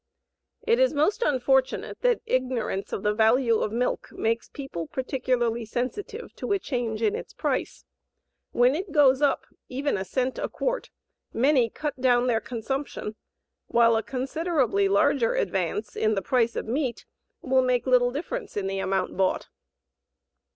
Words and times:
It 0.63 0.79
is 0.79 0.95
most 0.95 1.21
unfortunate 1.21 2.01
that 2.01 2.21
ignorance 2.25 2.91
of 2.91 3.03
the 3.03 3.13
value 3.13 3.59
of 3.59 3.71
milk 3.71 4.11
makes 4.11 4.49
people 4.49 4.87
particularly 4.87 5.63
sensitive 5.63 6.35
to 6.37 6.51
a 6.53 6.57
change 6.57 7.03
in 7.03 7.15
its 7.15 7.33
price. 7.35 7.85
When 8.51 8.73
it 8.73 8.91
goes 8.91 9.21
up 9.21 9.45
even 9.69 9.97
a 9.97 10.03
cent 10.03 10.39
a 10.39 10.49
quart, 10.49 10.89
many 11.33 11.69
cut 11.69 12.01
down 12.01 12.25
their 12.25 12.41
consumption, 12.41 13.15
while 13.67 13.95
a 13.95 14.01
considerably 14.01 14.87
larger 14.89 15.35
advance 15.35 15.95
in 15.95 16.15
the 16.15 16.23
price 16.23 16.55
of 16.55 16.65
meat 16.65 17.05
will 17.43 17.61
make 17.61 17.85
little 17.85 18.09
difference 18.09 18.57
in 18.57 18.65
the 18.65 18.79
amount 18.79 19.15
bought. 19.15 19.49